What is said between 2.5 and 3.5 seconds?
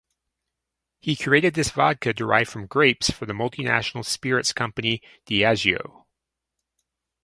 grapes for the